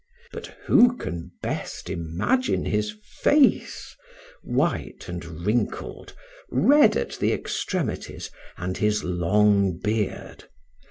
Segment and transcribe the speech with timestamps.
[0.31, 3.95] But who can best imagine his face
[4.41, 6.15] white and wrinkled,
[6.49, 10.45] red at the extremities, and his long beard.